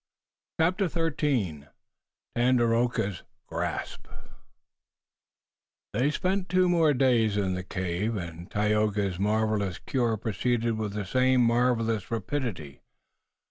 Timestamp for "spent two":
6.09-6.67